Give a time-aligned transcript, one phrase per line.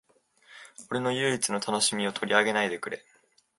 [0.89, 3.05] 俺の唯一の楽しみを取り上げないでくれ